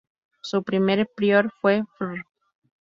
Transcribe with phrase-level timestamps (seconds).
[0.41, 2.25] Su primer prior fue Fr.